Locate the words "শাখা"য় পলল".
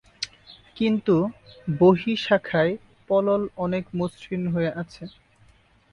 2.19-3.41